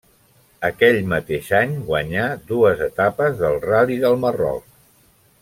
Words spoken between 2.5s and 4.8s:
dues etapes del Ral·li del Marroc.